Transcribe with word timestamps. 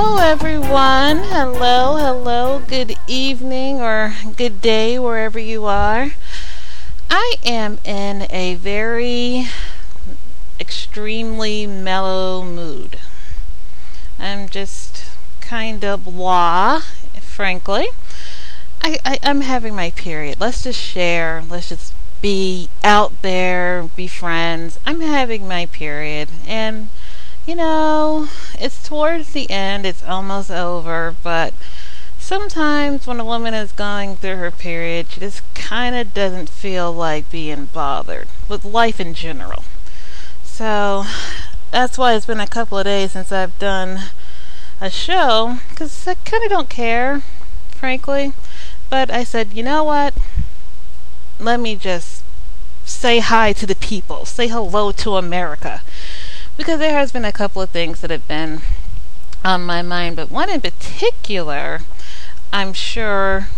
Hello, 0.00 0.18
everyone. 0.18 1.24
Hello, 1.24 1.96
hello. 1.96 2.60
Good 2.60 2.96
evening 3.08 3.80
or 3.80 4.14
good 4.36 4.60
day, 4.60 4.96
wherever 4.96 5.40
you 5.40 5.64
are. 5.64 6.12
I 7.10 7.34
am 7.44 7.80
in 7.82 8.28
a 8.30 8.54
very 8.54 9.48
extremely 10.60 11.66
mellow 11.66 12.44
mood. 12.44 13.00
I'm 14.20 14.48
just 14.48 15.04
kind 15.40 15.84
of 15.84 16.04
blah, 16.04 16.82
frankly. 17.20 17.88
I, 18.80 19.00
I, 19.04 19.18
I'm 19.24 19.40
having 19.40 19.74
my 19.74 19.90
period. 19.90 20.38
Let's 20.38 20.62
just 20.62 20.80
share. 20.80 21.42
Let's 21.50 21.70
just 21.70 21.92
be 22.22 22.68
out 22.84 23.20
there, 23.22 23.90
be 23.96 24.06
friends. 24.06 24.78
I'm 24.86 25.00
having 25.00 25.48
my 25.48 25.66
period. 25.66 26.28
And 26.46 26.90
you 27.48 27.54
know, 27.54 28.28
it's 28.60 28.86
towards 28.86 29.32
the 29.32 29.50
end, 29.50 29.86
it's 29.86 30.04
almost 30.04 30.50
over, 30.50 31.14
but 31.22 31.54
sometimes 32.18 33.06
when 33.06 33.20
a 33.20 33.24
woman 33.24 33.54
is 33.54 33.72
going 33.72 34.16
through 34.16 34.36
her 34.36 34.50
period, 34.50 35.10
she 35.10 35.20
just 35.20 35.42
kind 35.54 35.96
of 35.96 36.12
doesn't 36.12 36.50
feel 36.50 36.92
like 36.92 37.30
being 37.30 37.66
bothered 37.66 38.28
with 38.48 38.64
life 38.64 39.00
in 39.00 39.14
general. 39.14 39.64
So 40.42 41.04
that's 41.70 41.96
why 41.96 42.14
it's 42.14 42.26
been 42.26 42.40
a 42.40 42.46
couple 42.46 42.78
of 42.78 42.84
days 42.84 43.12
since 43.12 43.32
I've 43.32 43.58
done 43.58 44.10
a 44.80 44.90
show, 44.90 45.58
because 45.70 46.06
I 46.06 46.14
kind 46.14 46.44
of 46.44 46.50
don't 46.50 46.68
care, 46.68 47.22
frankly. 47.70 48.32
But 48.90 49.10
I 49.10 49.24
said, 49.24 49.52
you 49.52 49.62
know 49.62 49.84
what? 49.84 50.14
Let 51.38 51.60
me 51.60 51.76
just 51.76 52.22
say 52.84 53.20
hi 53.20 53.52
to 53.52 53.66
the 53.66 53.76
people, 53.76 54.24
say 54.24 54.48
hello 54.48 54.92
to 54.92 55.16
America 55.16 55.82
because 56.58 56.80
there 56.80 56.92
has 56.92 57.12
been 57.12 57.24
a 57.24 57.32
couple 57.32 57.62
of 57.62 57.70
things 57.70 58.02
that 58.02 58.10
have 58.10 58.28
been 58.28 58.60
on 59.44 59.64
my 59.64 59.80
mind, 59.80 60.16
but 60.16 60.30
one 60.30 60.50
in 60.50 60.60
particular, 60.60 61.80
I'm 62.52 62.72
sure 62.74 63.48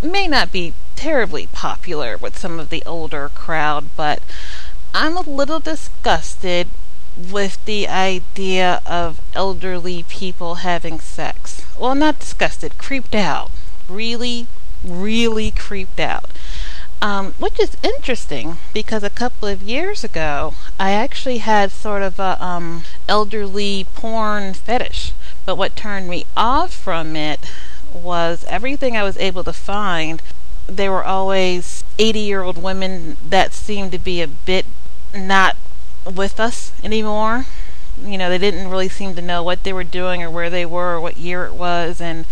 may 0.00 0.28
not 0.28 0.52
be 0.52 0.72
terribly 0.94 1.48
popular 1.48 2.16
with 2.16 2.38
some 2.38 2.58
of 2.58 2.70
the 2.70 2.82
older 2.86 3.28
crowd, 3.34 3.90
but 3.96 4.22
I'm 4.94 5.16
a 5.16 5.22
little 5.22 5.58
disgusted 5.58 6.68
with 7.16 7.62
the 7.64 7.88
idea 7.88 8.80
of 8.86 9.20
elderly 9.34 10.04
people 10.08 10.56
having 10.56 11.00
sex. 11.00 11.66
Well, 11.78 11.94
not 11.94 12.20
disgusted, 12.20 12.78
creeped 12.78 13.14
out. 13.14 13.50
Really, 13.88 14.46
really 14.84 15.50
creeped 15.50 15.98
out. 15.98 16.30
Um, 17.02 17.34
which 17.38 17.60
is 17.60 17.76
interesting 17.82 18.56
because 18.72 19.02
a 19.02 19.10
couple 19.10 19.48
of 19.48 19.62
years 19.62 20.02
ago, 20.02 20.54
I 20.80 20.92
actually 20.92 21.38
had 21.38 21.70
sort 21.70 22.02
of 22.02 22.18
a 22.18 22.42
um, 22.44 22.84
elderly 23.08 23.86
porn 23.94 24.54
fetish. 24.54 25.12
But 25.44 25.56
what 25.56 25.76
turned 25.76 26.08
me 26.08 26.26
off 26.36 26.72
from 26.72 27.14
it 27.14 27.40
was 27.92 28.44
everything 28.48 28.96
I 28.96 29.02
was 29.02 29.16
able 29.18 29.44
to 29.44 29.52
find. 29.52 30.20
They 30.66 30.88
were 30.88 31.04
always 31.04 31.84
80 31.98 32.18
year 32.18 32.42
old 32.42 32.62
women 32.62 33.16
that 33.28 33.52
seemed 33.52 33.92
to 33.92 33.98
be 33.98 34.20
a 34.20 34.28
bit 34.28 34.66
not 35.14 35.56
with 36.04 36.40
us 36.40 36.72
anymore. 36.82 37.46
You 38.02 38.18
know, 38.18 38.28
they 38.28 38.38
didn't 38.38 38.68
really 38.68 38.88
seem 38.88 39.14
to 39.14 39.22
know 39.22 39.42
what 39.42 39.62
they 39.62 39.72
were 39.72 39.84
doing 39.84 40.22
or 40.22 40.30
where 40.30 40.50
they 40.50 40.66
were 40.66 40.96
or 40.96 41.00
what 41.00 41.16
year 41.16 41.46
it 41.46 41.54
was. 41.54 42.00
And 42.00 42.26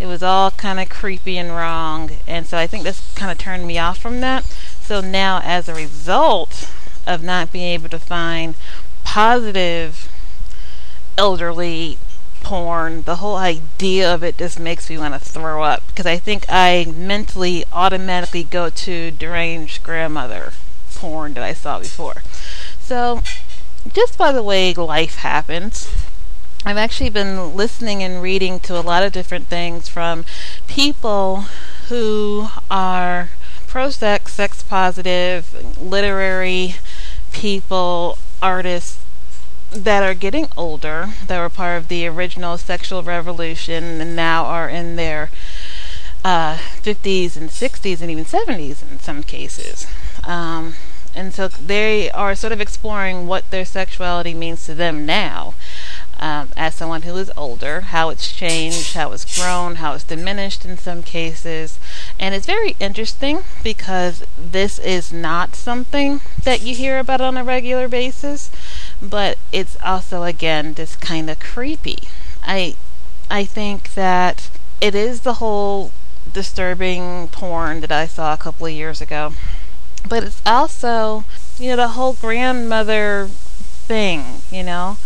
it 0.00 0.06
was 0.06 0.22
all 0.22 0.50
kind 0.52 0.80
of 0.80 0.88
creepy 0.88 1.36
and 1.36 1.50
wrong. 1.50 2.10
And 2.26 2.46
so 2.46 2.56
I 2.56 2.66
think 2.66 2.84
this 2.84 3.12
kind 3.14 3.30
of 3.30 3.36
turned 3.36 3.66
me 3.66 3.78
off 3.78 3.98
from 3.98 4.20
that. 4.22 4.44
So 4.80 5.02
now, 5.02 5.40
as 5.44 5.68
a 5.68 5.74
result 5.74 6.68
of 7.06 7.22
not 7.22 7.52
being 7.52 7.74
able 7.74 7.90
to 7.90 7.98
find 7.98 8.54
positive 9.04 10.08
elderly 11.18 11.98
porn, 12.42 13.02
the 13.02 13.16
whole 13.16 13.36
idea 13.36 14.12
of 14.12 14.24
it 14.24 14.38
just 14.38 14.58
makes 14.58 14.88
me 14.88 14.96
want 14.96 15.12
to 15.12 15.20
throw 15.20 15.62
up 15.62 15.86
because 15.88 16.06
I 16.06 16.16
think 16.16 16.46
I 16.48 16.86
mentally 16.96 17.64
automatically 17.70 18.44
go 18.44 18.70
to 18.70 19.10
deranged 19.10 19.82
grandmother 19.82 20.54
porn 20.94 21.34
that 21.34 21.44
I 21.44 21.52
saw 21.52 21.78
before. 21.78 22.22
So, 22.80 23.22
just 23.92 24.16
by 24.16 24.32
the 24.32 24.42
way 24.42 24.72
life 24.72 25.16
happens, 25.16 25.90
I've 26.64 26.76
actually 26.76 27.08
been 27.08 27.56
listening 27.56 28.02
and 28.02 28.20
reading 28.20 28.60
to 28.60 28.78
a 28.78 28.82
lot 28.82 29.02
of 29.02 29.12
different 29.12 29.46
things 29.46 29.88
from 29.88 30.26
people 30.68 31.46
who 31.88 32.48
are 32.70 33.30
pro 33.66 33.88
sex, 33.88 34.34
sex 34.34 34.62
positive, 34.62 35.80
literary 35.80 36.74
people, 37.32 38.18
artists 38.42 38.98
that 39.70 40.02
are 40.02 40.12
getting 40.12 40.48
older, 40.54 41.14
that 41.26 41.40
were 41.40 41.48
part 41.48 41.78
of 41.78 41.88
the 41.88 42.06
original 42.06 42.58
sexual 42.58 43.02
revolution 43.02 44.00
and 44.00 44.14
now 44.14 44.44
are 44.44 44.68
in 44.68 44.96
their 44.96 45.30
uh, 46.24 46.58
50s 46.82 47.36
and 47.38 47.48
60s 47.48 48.02
and 48.02 48.10
even 48.10 48.26
70s 48.26 48.82
in 48.90 49.00
some 49.00 49.22
cases. 49.22 49.86
Um, 50.24 50.74
and 51.14 51.32
so 51.32 51.48
they 51.48 52.10
are 52.10 52.34
sort 52.34 52.52
of 52.52 52.60
exploring 52.60 53.26
what 53.26 53.50
their 53.50 53.64
sexuality 53.64 54.34
means 54.34 54.66
to 54.66 54.74
them 54.74 55.06
now 55.06 55.54
um, 56.20 56.50
as 56.54 56.74
someone 56.74 57.02
who 57.02 57.16
is 57.16 57.32
older, 57.34 57.80
how 57.80 58.10
it's 58.10 58.30
changed, 58.30 58.92
how 58.92 59.10
it's 59.12 59.38
grown, 59.38 59.76
how 59.76 59.94
it's 59.94 60.04
diminished 60.04 60.66
in 60.66 60.76
some 60.76 61.02
cases. 61.02 61.78
And 62.18 62.34
it's 62.34 62.46
very 62.46 62.76
interesting 62.78 63.40
because 63.64 64.22
this 64.38 64.78
is 64.78 65.12
not 65.12 65.56
something 65.56 66.20
that 66.44 66.60
you 66.60 66.74
hear 66.74 66.98
about 66.98 67.22
on 67.22 67.38
a 67.38 67.44
regular 67.44 67.88
basis, 67.88 68.50
but 69.00 69.38
it's 69.50 69.78
also, 69.82 70.24
again, 70.24 70.74
just 70.74 71.00
kind 71.00 71.30
of 71.30 71.40
creepy. 71.40 71.98
I, 72.44 72.76
I 73.30 73.44
think 73.44 73.94
that 73.94 74.50
it 74.82 74.94
is 74.94 75.22
the 75.22 75.34
whole 75.34 75.90
disturbing 76.30 77.28
porn 77.28 77.80
that 77.80 77.90
I 77.92 78.06
saw 78.06 78.34
a 78.34 78.38
couple 78.38 78.66
of 78.66 78.72
years 78.72 79.00
ago. 79.00 79.32
But 80.06 80.24
it's 80.24 80.42
also, 80.44 81.24
you 81.58 81.70
know, 81.70 81.76
the 81.76 81.88
whole 81.88 82.12
grandmother 82.12 83.28
thing, 83.30 84.42
you 84.50 84.62
know. 84.62 84.98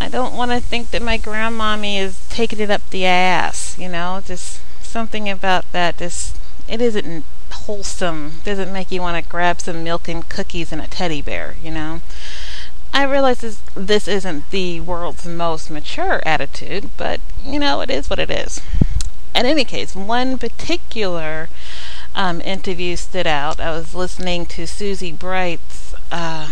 I 0.00 0.08
don't 0.08 0.34
want 0.34 0.50
to 0.50 0.60
think 0.60 0.90
that 0.90 1.02
my 1.02 1.18
grandmommy 1.18 1.98
is 1.98 2.26
taking 2.28 2.60
it 2.60 2.70
up 2.70 2.88
the 2.90 3.06
ass, 3.06 3.78
you 3.78 3.88
know, 3.88 4.22
just 4.24 4.60
something 4.82 5.28
about 5.28 5.70
that 5.72 5.98
just 5.98 6.36
it 6.68 6.80
isn't 6.80 7.24
wholesome. 7.50 8.40
Doesn't 8.44 8.72
make 8.72 8.90
you 8.90 9.00
want 9.00 9.22
to 9.22 9.30
grab 9.30 9.60
some 9.60 9.84
milk 9.84 10.08
and 10.08 10.28
cookies 10.28 10.72
and 10.72 10.80
a 10.80 10.86
teddy 10.86 11.22
bear, 11.22 11.56
you 11.62 11.70
know. 11.70 12.00
I 12.92 13.02
realize 13.04 13.40
this, 13.40 13.60
this 13.74 14.06
isn't 14.06 14.50
the 14.50 14.80
world's 14.80 15.26
most 15.26 15.70
mature 15.70 16.22
attitude, 16.24 16.90
but 16.96 17.20
you 17.44 17.58
know, 17.58 17.80
it 17.80 17.90
is 17.90 18.08
what 18.08 18.18
it 18.18 18.30
is. 18.30 18.60
In 19.34 19.46
any 19.46 19.64
case, 19.64 19.96
one 19.96 20.38
particular 20.38 21.48
um, 22.14 22.40
interview 22.42 22.94
stood 22.94 23.26
out. 23.26 23.58
I 23.58 23.72
was 23.72 23.94
listening 23.94 24.46
to 24.46 24.66
Susie 24.66 25.10
Bright's 25.10 25.92
uh, 26.12 26.50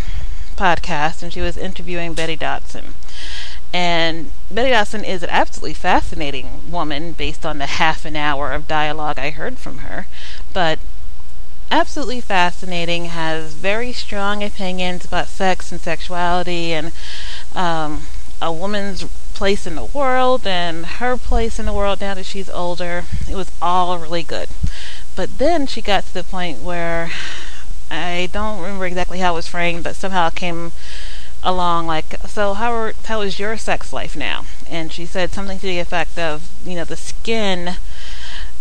podcast, 0.57 1.23
and 1.23 1.31
she 1.31 1.39
was 1.39 1.55
interviewing 1.55 2.13
Betty 2.13 2.35
Dodson. 2.35 2.93
And 3.73 4.31
Betty 4.51 4.69
Dodson 4.69 5.03
is 5.03 5.23
an 5.23 5.29
absolutely 5.31 5.73
fascinating 5.73 6.69
woman 6.71 7.13
based 7.13 7.43
on 7.45 7.57
the 7.57 7.65
half 7.65 8.05
an 8.05 8.15
hour 8.15 8.51
of 8.51 8.67
dialogue 8.67 9.17
I 9.17 9.31
heard 9.31 9.57
from 9.57 9.79
her. 9.79 10.05
But 10.53 10.77
absolutely 11.71 12.21
fascinating, 12.21 13.05
has 13.05 13.53
very 13.53 13.91
strong 13.91 14.43
opinions 14.43 15.05
about 15.05 15.27
sex 15.27 15.71
and 15.71 15.81
sexuality 15.81 16.71
and 16.71 16.91
um, 17.55 18.03
a 18.39 18.51
woman's 18.51 19.05
place 19.33 19.65
in 19.65 19.73
the 19.73 19.85
world 19.85 20.45
and 20.45 20.85
her 20.85 21.17
place 21.17 21.57
in 21.57 21.65
the 21.65 21.73
world 21.73 21.99
now 21.99 22.13
that 22.13 22.25
she's 22.27 22.49
older. 22.51 23.05
It 23.27 23.35
was 23.35 23.51
all 23.59 23.97
really 23.97 24.21
good. 24.21 24.49
But 25.15 25.39
then 25.39 25.65
she 25.65 25.81
got 25.81 26.05
to 26.05 26.13
the 26.13 26.23
point 26.23 26.61
where 26.61 27.11
I 27.89 28.29
don't 28.31 28.61
remember 28.61 28.85
exactly 28.85 29.19
how 29.19 29.33
it 29.33 29.35
was 29.35 29.47
framed, 29.47 29.83
but 29.83 29.95
somehow 29.95 30.27
it 30.27 30.35
came 30.35 30.71
along 31.43 31.85
like 31.87 32.19
so 32.27 32.53
how 32.53 32.71
are, 32.71 32.93
how 33.05 33.21
is 33.21 33.39
your 33.39 33.57
sex 33.57 33.91
life 33.91 34.15
now? 34.15 34.45
And 34.69 34.91
she 34.91 35.05
said 35.05 35.31
something 35.31 35.59
to 35.59 35.67
the 35.67 35.79
effect 35.79 36.17
of 36.17 36.49
you 36.65 36.75
know 36.75 36.85
the 36.85 36.95
skin 36.95 37.75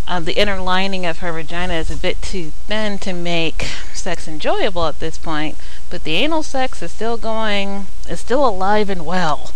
uh, 0.08 0.20
the 0.20 0.38
inner 0.38 0.61
lining 0.61 1.06
of 1.06 1.19
her 1.19 1.32
vagina 1.32 1.75
is 1.75 1.90
a 1.90 1.96
bit 1.96 2.20
too 2.20 2.50
thin 2.67 2.99
to 2.99 3.12
make 3.12 3.62
sex 3.94 4.26
enjoyable 4.26 4.87
at 4.87 4.99
this 4.99 5.17
point 5.17 5.56
but 5.90 6.02
the 6.05 6.14
anal 6.14 6.43
sex 6.43 6.82
is 6.82 6.90
still 6.90 7.17
going 7.17 7.87
is 8.08 8.20
still 8.20 8.46
alive 8.46 8.90
and 8.90 9.06
well 9.06 9.52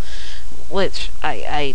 which 0.69 1.11
i 1.23 1.75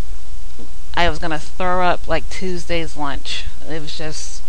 i 0.96 1.04
i 1.04 1.08
was 1.08 1.18
gonna 1.18 1.38
throw 1.38 1.84
up 1.84 2.08
like 2.08 2.28
tuesday's 2.30 2.96
lunch. 2.96 3.44
It 3.68 3.80
was 3.80 3.96
just 3.96 4.42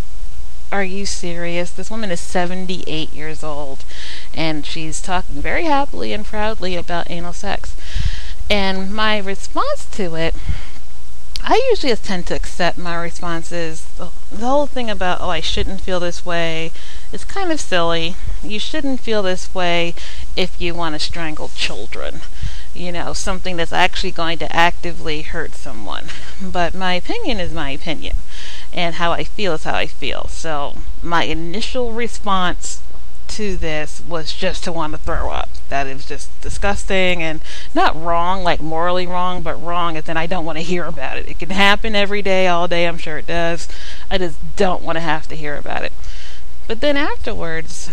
are 0.72 0.84
you 0.84 1.06
serious? 1.06 1.70
This 1.70 1.92
woman 1.92 2.10
is 2.10 2.20
78 2.20 3.14
years 3.14 3.44
old 3.44 3.86
and 4.36 4.66
she's 4.66 5.02
talking 5.02 5.42
very 5.42 5.66
happily 5.66 6.14
and 6.14 6.26
proudly 6.26 6.76
about 6.76 7.10
anal 7.10 7.34
sex. 7.34 7.76
And 8.50 8.94
my 8.94 9.18
response 9.18 9.86
to 9.92 10.16
it, 10.16 10.36
I 11.46 11.62
usually 11.72 11.94
tend 11.98 12.26
to 12.28 12.36
accept 12.36 12.78
my 12.78 12.96
responses. 12.96 13.86
The, 13.98 14.10
whole 14.38 14.66
thing 14.66 14.90
about, 14.90 15.20
oh, 15.20 15.30
I 15.30 15.42
shouldn't 15.42 15.82
feel 15.82 16.00
this 16.00 16.26
way, 16.26 16.72
is 17.12 17.26
kind 17.26 17.52
of 17.52 17.60
silly. 17.60 18.16
You 18.42 18.60
shouldn't 18.60 19.02
feel 19.02 19.22
this 19.22 19.54
way 19.54 19.94
if 20.38 20.60
you 20.62 20.74
want 20.74 20.96
to 20.96 21.00
strangle 21.00 21.50
children. 21.50 22.22
you 22.74 22.92
know, 22.92 23.14
something 23.14 23.58
that's 23.58 23.74
actually 23.74 24.12
going 24.12 24.38
to 24.40 24.56
actively 24.56 25.22
hurt 25.22 25.54
someone. 25.54 26.06
But 26.42 26.74
my 26.74 26.94
opinion 26.96 27.40
is 27.40 27.54
my 27.54 27.70
opinion, 27.70 28.16
and 28.72 28.96
how 28.96 29.12
I 29.12 29.24
feel 29.24 29.54
is 29.54 29.64
how 29.64 29.76
I 29.76 29.86
feel. 29.88 30.28
So 30.30 30.78
my 31.02 31.24
initial 31.24 31.92
response 31.92 32.82
to 33.30 33.58
this 33.58 34.02
was 34.08 34.34
just 34.34 34.64
to 34.64 34.72
want 34.72 34.94
to 34.94 34.98
throw 34.98 35.30
up. 35.30 35.50
That 35.70 35.88
it 35.88 35.94
was 35.94 36.06
just 36.06 36.42
disgusting 36.42 37.24
and 37.24 37.42
not 37.74 38.00
wrong, 38.00 38.44
like 38.44 38.62
morally 38.62 39.08
wrong, 39.08 39.42
but 39.42 39.62
wrong 39.62 39.98
as 39.98 40.08
in 40.08 40.18
I 40.18 40.28
don't 40.28 40.46
want 40.46 40.58
to 40.58 40.64
hear 40.64 40.86
about 40.86 41.18
it. 41.18 41.28
It 41.28 41.40
can 41.40 41.50
happen 41.50 41.96
every 41.96 42.22
day, 42.22 42.48
all 42.48 42.68
day, 42.68 42.88
I'm 42.88 42.98
sure 42.98 43.18
it 43.18 43.28
does. 43.28 43.68
I 44.10 44.18
just 44.18 44.38
don't 44.56 44.84
want 44.84 44.98
to 44.98 45.02
have 45.02 45.28
to 45.28 45.36
hear 45.36 45.56
about 45.56 45.84
it. 45.84 45.94
But 46.68 46.82
then 46.82 46.98
afterwards, 46.98 47.92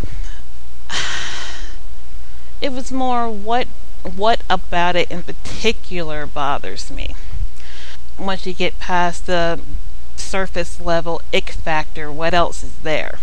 it 2.60 2.72
was 2.72 2.92
more 2.92 3.30
what 3.30 3.66
what 4.16 4.42
about 4.48 4.96
it 4.96 5.10
in 5.10 5.22
particular 5.22 6.26
bothers 6.26 6.90
me. 6.90 7.14
Once 8.18 8.46
you 8.46 8.54
get 8.54 8.78
past 8.78 9.26
the 9.26 9.60
surface 10.16 10.80
level 10.80 11.20
ick 11.34 11.50
factor, 11.50 12.10
what 12.10 12.32
else 12.34 12.62
is 12.62 12.76
there? 12.78 13.18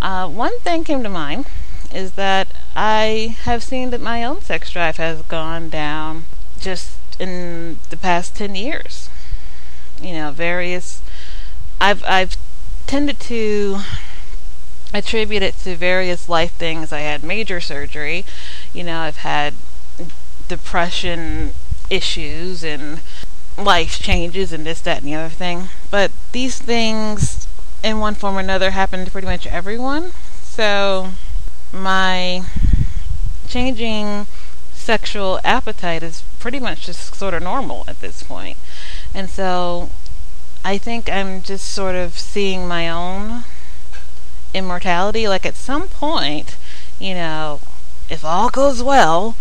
Uh, 0.00 0.28
one 0.28 0.58
thing 0.60 0.84
came 0.84 1.02
to 1.02 1.08
mind 1.08 1.46
is 1.92 2.12
that 2.12 2.48
I 2.74 3.36
have 3.42 3.62
seen 3.62 3.90
that 3.90 4.00
my 4.00 4.24
own 4.24 4.40
sex 4.42 4.72
drive 4.72 4.96
has 4.96 5.22
gone 5.22 5.68
down 5.68 6.24
just 6.58 6.96
in 7.18 7.78
the 7.90 7.96
past 7.96 8.36
10 8.36 8.54
years. 8.54 9.08
You 10.00 10.14
know, 10.14 10.30
various 10.30 11.02
I've 11.80 12.04
I've 12.04 12.36
tended 12.86 13.20
to 13.20 13.80
attribute 14.92 15.42
it 15.42 15.56
to 15.58 15.76
various 15.76 16.28
life 16.28 16.52
things. 16.52 16.92
I 16.92 17.00
had 17.00 17.22
major 17.22 17.60
surgery. 17.60 18.24
You 18.72 18.84
know, 18.84 19.00
I've 19.00 19.18
had 19.18 19.54
depression 20.48 21.52
issues 21.88 22.64
and 22.64 23.00
life 23.56 24.00
changes 24.00 24.52
and 24.52 24.66
this, 24.66 24.80
that, 24.82 24.98
and 24.98 25.06
the 25.06 25.14
other 25.14 25.28
thing. 25.28 25.68
But 25.90 26.10
these 26.32 26.58
things, 26.58 27.39
in 27.82 27.98
one 27.98 28.14
form 28.14 28.36
or 28.36 28.40
another, 28.40 28.70
happen 28.70 29.04
to 29.04 29.10
pretty 29.10 29.26
much 29.26 29.46
everyone. 29.46 30.12
So, 30.42 31.10
my 31.72 32.44
changing 33.48 34.26
sexual 34.72 35.40
appetite 35.44 36.02
is 36.02 36.22
pretty 36.38 36.60
much 36.60 36.86
just 36.86 37.14
sort 37.14 37.34
of 37.34 37.42
normal 37.42 37.84
at 37.86 38.00
this 38.00 38.22
point. 38.22 38.56
And 39.14 39.30
so, 39.30 39.90
I 40.64 40.78
think 40.78 41.08
I'm 41.08 41.42
just 41.42 41.72
sort 41.72 41.94
of 41.94 42.18
seeing 42.18 42.68
my 42.68 42.88
own 42.88 43.44
immortality. 44.52 45.28
Like, 45.28 45.46
at 45.46 45.56
some 45.56 45.88
point, 45.88 46.56
you 46.98 47.14
know, 47.14 47.60
if 48.10 48.24
all 48.24 48.50
goes 48.50 48.82
well, 48.82 49.36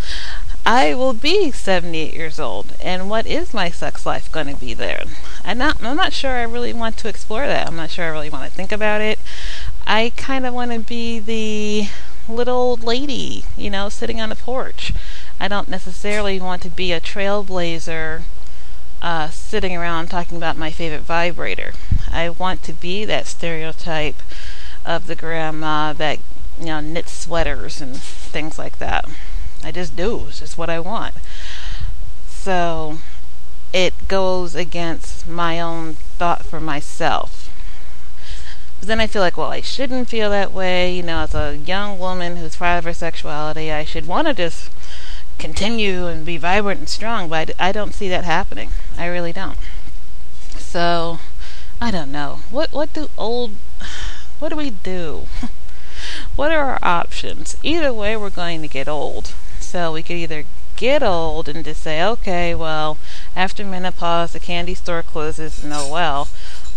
I 0.65 0.93
will 0.93 1.13
be 1.13 1.51
78 1.51 2.13
years 2.13 2.39
old, 2.39 2.75
and 2.79 3.09
what 3.09 3.25
is 3.25 3.53
my 3.53 3.71
sex 3.71 4.05
life 4.05 4.31
going 4.31 4.47
to 4.47 4.55
be 4.55 4.73
there? 4.73 5.05
I'm 5.43 5.57
not, 5.57 5.83
I'm 5.83 5.97
not 5.97 6.13
sure 6.13 6.31
I 6.31 6.43
really 6.43 6.73
want 6.73 6.97
to 6.97 7.07
explore 7.07 7.47
that. 7.47 7.67
I'm 7.67 7.75
not 7.75 7.91
sure 7.91 8.05
I 8.05 8.09
really 8.09 8.29
want 8.29 8.49
to 8.49 8.55
think 8.55 8.71
about 8.71 9.01
it. 9.01 9.19
I 9.87 10.11
kind 10.15 10.45
of 10.45 10.53
want 10.53 10.71
to 10.71 10.79
be 10.79 11.19
the 11.19 11.89
little 12.27 12.55
old 12.55 12.83
lady, 12.83 13.43
you 13.57 13.69
know, 13.69 13.89
sitting 13.89 14.21
on 14.21 14.29
the 14.29 14.35
porch. 14.35 14.93
I 15.39 15.47
don't 15.47 15.67
necessarily 15.67 16.39
want 16.39 16.61
to 16.63 16.69
be 16.69 16.91
a 16.91 17.01
trailblazer 17.01 18.23
uh, 19.01 19.29
sitting 19.29 19.75
around 19.75 20.07
talking 20.07 20.37
about 20.37 20.57
my 20.57 20.71
favorite 20.71 21.01
vibrator. 21.01 21.73
I 22.11 22.29
want 22.29 22.63
to 22.63 22.73
be 22.73 23.05
that 23.05 23.27
stereotype 23.27 24.21
of 24.85 25.07
the 25.07 25.15
grandma 25.15 25.93
that, 25.93 26.19
you 26.59 26.65
know, 26.65 26.79
knits 26.79 27.13
sweaters 27.13 27.81
and 27.81 27.95
things 27.97 28.59
like 28.59 28.79
that. 28.79 29.09
I 29.63 29.71
just 29.71 29.95
do. 29.95 30.25
It's 30.27 30.39
just 30.39 30.57
what 30.57 30.69
I 30.69 30.79
want. 30.79 31.15
So 32.27 32.99
it 33.73 33.93
goes 34.07 34.55
against 34.55 35.27
my 35.27 35.59
own 35.59 35.95
thought 36.17 36.45
for 36.45 36.59
myself. 36.59 37.49
But 38.79 38.87
then 38.87 38.99
I 38.99 39.07
feel 39.07 39.21
like, 39.21 39.37
well, 39.37 39.51
I 39.51 39.61
shouldn't 39.61 40.09
feel 40.09 40.29
that 40.29 40.53
way. 40.53 40.95
You 40.95 41.03
know, 41.03 41.19
as 41.19 41.35
a 41.35 41.57
young 41.57 41.99
woman 41.99 42.37
who's 42.37 42.55
proud 42.55 42.77
of 42.77 42.85
her 42.85 42.93
sexuality, 42.93 43.71
I 43.71 43.83
should 43.83 44.07
want 44.07 44.27
to 44.27 44.33
just 44.33 44.71
continue 45.37 46.07
and 46.07 46.25
be 46.25 46.37
vibrant 46.37 46.79
and 46.79 46.89
strong, 46.89 47.29
but 47.29 47.51
I 47.59 47.71
don't 47.71 47.93
see 47.93 48.09
that 48.09 48.23
happening. 48.23 48.71
I 48.97 49.05
really 49.07 49.33
don't. 49.33 49.57
So, 50.57 51.19
I 51.81 51.91
don't 51.91 52.11
know. 52.11 52.39
What 52.51 52.71
what 52.71 52.93
do 52.93 53.09
old 53.17 53.51
what 54.39 54.49
do 54.49 54.55
we 54.55 54.69
do? 54.69 55.27
what 56.35 56.51
are 56.51 56.71
our 56.71 56.79
options? 56.81 57.57
Either 57.63 57.93
way, 57.93 58.15
we're 58.15 58.29
going 58.29 58.61
to 58.61 58.67
get 58.67 58.87
old. 58.87 59.33
So 59.59 59.91
we 59.91 60.03
could 60.03 60.15
either 60.15 60.45
get 60.79 61.03
old 61.03 61.49
and 61.49 61.65
to 61.65 61.75
say, 61.75 62.01
okay, 62.01 62.55
well, 62.55 62.97
after 63.35 63.65
menopause, 63.65 64.31
the 64.31 64.39
candy 64.39 64.73
store 64.73 65.03
closes, 65.03 65.61
and 65.63 65.73
oh 65.73 65.87
well. 65.91 66.29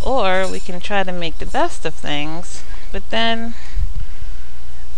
Or 0.05 0.49
we 0.49 0.59
can 0.59 0.81
try 0.81 1.05
to 1.05 1.13
make 1.13 1.39
the 1.39 1.47
best 1.47 1.87
of 1.87 1.95
things, 1.95 2.65
but 2.91 3.09
then 3.11 3.55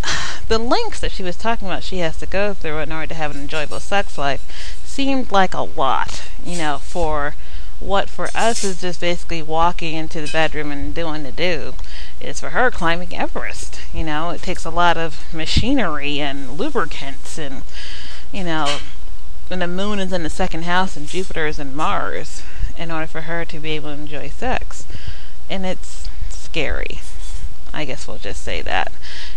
the 0.48 0.58
links 0.58 1.00
that 1.00 1.12
she 1.12 1.22
was 1.22 1.36
talking 1.36 1.68
about 1.68 1.84
she 1.84 1.98
has 1.98 2.16
to 2.16 2.26
go 2.26 2.54
through 2.54 2.78
in 2.78 2.90
order 2.90 3.08
to 3.08 3.14
have 3.14 3.34
an 3.34 3.42
enjoyable 3.42 3.80
sex 3.80 4.16
life 4.16 4.42
seemed 4.84 5.30
like 5.30 5.52
a 5.52 5.60
lot, 5.60 6.24
you 6.42 6.56
know, 6.56 6.78
for 6.78 7.34
what 7.80 8.08
for 8.08 8.28
us 8.34 8.64
is 8.64 8.80
just 8.80 9.00
basically 9.00 9.42
walking 9.42 9.94
into 9.94 10.20
the 10.20 10.32
bedroom 10.32 10.70
and 10.72 10.94
doing 10.94 11.22
the 11.22 11.32
do 11.32 11.74
is 12.20 12.40
for 12.40 12.50
her 12.50 12.70
climbing 12.70 13.14
Everest. 13.14 13.80
You 13.92 14.04
know, 14.04 14.30
it 14.30 14.42
takes 14.42 14.64
a 14.64 14.70
lot 14.70 14.96
of 14.96 15.32
machinery 15.34 16.20
and 16.20 16.58
lubricants 16.58 17.36
and, 17.36 17.62
you 18.32 18.44
know, 18.44 18.78
when 19.48 19.58
the 19.58 19.66
moon 19.66 19.98
is 19.98 20.12
in 20.12 20.22
the 20.22 20.30
second 20.30 20.64
house 20.64 20.96
and 20.96 21.06
Jupiter 21.06 21.46
is 21.46 21.58
in 21.58 21.76
Mars 21.76 22.42
in 22.76 22.90
order 22.90 23.06
for 23.06 23.22
her 23.22 23.44
to 23.44 23.58
be 23.58 23.72
able 23.72 23.94
to 23.94 24.00
enjoy 24.00 24.28
sex. 24.28 24.86
And 25.50 25.64
it's 25.66 26.08
scary. 26.30 27.00
I 27.72 27.84
guess 27.84 28.06
we'll 28.06 28.18
just 28.18 28.42
say 28.42 28.62
that. 28.62 28.92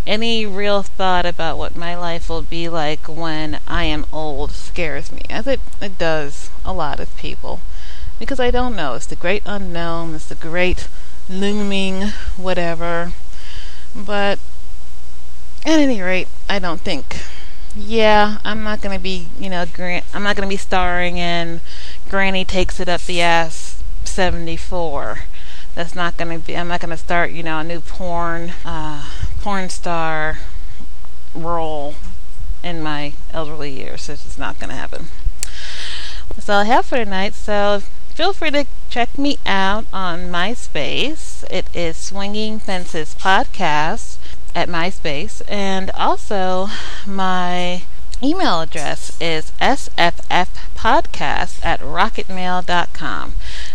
Any 0.06 0.46
real 0.46 0.84
thought 0.84 1.26
about 1.26 1.58
what 1.58 1.76
my 1.76 1.96
life 1.96 2.30
will 2.30 2.44
be 2.44 2.70
like 2.70 3.08
when 3.08 3.60
I 3.68 3.86
am 3.86 4.06
old 4.14 4.52
scares 4.52 5.12
me, 5.12 5.24
as 5.30 5.48
it, 5.48 5.60
it 5.82 5.98
does 5.98 6.52
a 6.64 6.72
lot 6.72 7.00
of 7.00 7.16
people. 7.18 7.62
Because 8.20 8.40
I 8.40 8.52
don't 8.52 8.76
know. 8.76 8.94
It's 8.94 9.08
the 9.08 9.16
great 9.16 9.42
unknown. 9.46 10.16
It's 10.16 10.28
the 10.28 10.36
great 10.36 10.88
looming 11.30 12.10
whatever. 12.38 13.14
But 13.96 14.40
at 15.66 15.80
any 15.80 16.02
rate, 16.02 16.28
I 16.48 16.60
don't 16.60 16.82
think. 16.82 17.18
Yeah, 17.80 18.40
I'm 18.44 18.64
not 18.64 18.82
gonna 18.82 18.98
be, 18.98 19.28
you 19.40 19.52
know. 19.52 19.64
I'm 20.14 20.24
not 20.24 20.36
gonna 20.36 20.48
be 20.48 20.58
starring 20.58 21.18
in 21.20 21.62
Granny 22.10 22.44
Takes 22.44 22.80
It 22.80 22.90
Up 22.90 23.02
the 23.02 23.22
Ass 23.22 23.84
74. 24.04 25.20
That's 25.76 25.94
not 25.94 26.18
gonna 26.18 26.40
be. 26.40 26.58
I'm 26.58 26.68
not 26.70 26.80
gonna 26.80 26.98
start, 26.98 27.32
you 27.32 27.44
know, 27.44 27.60
a 27.60 27.64
new 27.64 27.80
porn, 27.80 28.54
uh, 28.66 29.06
porn 29.42 29.70
star 29.70 30.40
role 31.36 31.94
in 32.64 32.82
my 32.82 33.14
elderly 33.32 33.72
years. 33.78 34.10
It's 34.10 34.24
just 34.24 34.40
not 34.40 34.58
gonna 34.58 34.74
happen. 34.74 35.10
That's 36.36 36.50
all 36.50 36.62
I 36.62 36.66
have 36.66 36.88
for 36.88 36.98
tonight. 36.98 37.36
So 37.36 37.84
feel 38.16 38.34
free 38.34 38.50
to 38.52 38.66
check 38.90 39.20
me 39.20 39.38
out 39.46 39.86
on 39.94 40.32
MySpace. 40.32 41.44
It 41.52 41.68
is 41.76 41.96
Swinging 41.96 42.58
Fences 42.58 43.14
Podcast 43.14 44.17
at 44.58 44.68
MySpace. 44.68 45.44
And 45.48 45.92
also, 45.92 46.68
my 47.06 47.84
email 48.24 48.62
address 48.62 49.16
is 49.22 49.52
sffpodcast 49.62 50.44
at 51.64 51.80
rocketmail.com. 51.80 53.34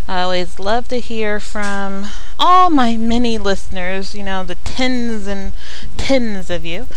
I 0.09 0.21
always 0.21 0.59
love 0.59 0.89
to 0.89 0.99
hear 0.99 1.39
from 1.39 2.07
all 2.37 2.69
my 2.69 2.97
many 2.97 3.37
listeners, 3.37 4.13
you 4.13 4.23
know, 4.23 4.43
the 4.43 4.55
tens 4.55 5.25
and 5.25 5.53
tens 5.95 6.49
of 6.49 6.65
you. 6.65 6.87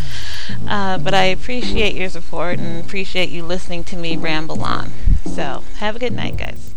Uh, 0.67 0.99
but 0.99 1.15
I 1.15 1.27
appreciate 1.27 1.95
your 1.95 2.09
support 2.09 2.59
and 2.59 2.85
appreciate 2.85 3.29
you 3.29 3.45
listening 3.45 3.85
to 3.85 3.97
me 3.97 4.17
ramble 4.17 4.65
on. 4.65 4.91
So, 5.25 5.63
have 5.77 5.95
a 5.95 6.01
good 6.01 6.13
night, 6.13 6.37
guys. 6.37 6.76